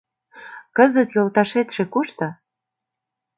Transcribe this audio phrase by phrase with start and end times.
[0.75, 2.27] —Кызыт йолташетше кушто?